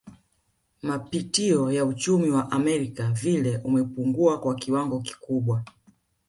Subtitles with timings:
[0.81, 5.63] Mapitio ya uchumi wa Amerika vile umepungua kwa kiwango kikubwa